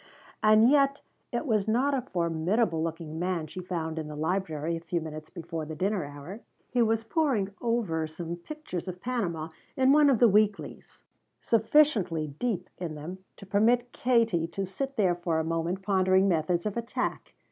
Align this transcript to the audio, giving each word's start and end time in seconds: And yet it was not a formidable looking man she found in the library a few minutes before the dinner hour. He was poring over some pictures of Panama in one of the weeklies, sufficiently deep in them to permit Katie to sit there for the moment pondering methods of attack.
And 0.41 0.67
yet 0.67 1.01
it 1.31 1.45
was 1.45 1.67
not 1.67 1.93
a 1.93 2.01
formidable 2.01 2.81
looking 2.81 3.19
man 3.19 3.45
she 3.45 3.61
found 3.61 3.99
in 3.99 4.07
the 4.07 4.15
library 4.15 4.75
a 4.75 4.79
few 4.81 4.99
minutes 4.99 5.29
before 5.29 5.63
the 5.63 5.75
dinner 5.75 6.03
hour. 6.05 6.39
He 6.71 6.81
was 6.81 7.03
poring 7.03 7.49
over 7.61 8.07
some 8.07 8.37
pictures 8.37 8.87
of 8.87 8.99
Panama 8.99 9.49
in 9.77 9.91
one 9.91 10.09
of 10.09 10.17
the 10.17 10.27
weeklies, 10.27 11.03
sufficiently 11.39 12.25
deep 12.39 12.67
in 12.79 12.95
them 12.95 13.19
to 13.37 13.45
permit 13.45 13.91
Katie 13.93 14.47
to 14.47 14.65
sit 14.65 14.95
there 14.97 15.13
for 15.13 15.37
the 15.37 15.47
moment 15.47 15.83
pondering 15.83 16.27
methods 16.27 16.65
of 16.65 16.75
attack. 16.77 17.35